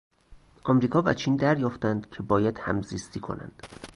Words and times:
امریکا 0.65 1.01
و 1.05 1.13
چین 1.13 1.35
دریافتند 1.35 2.09
که 2.09 2.23
باید 2.23 2.57
همزیستی 2.59 3.19
کنند. 3.19 3.63